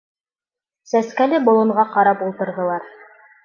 [0.93, 2.93] Сәскәле болонға ҡарап ултырҙылар.